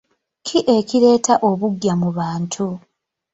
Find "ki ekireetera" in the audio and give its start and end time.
0.45-1.35